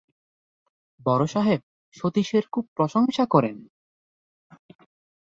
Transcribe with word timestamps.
বড়োসাহেব 0.99 1.61
সতীশের 1.95 2.45
খুব 2.51 2.65
প্রসংসা 2.75 3.23
করেন। 3.25 3.57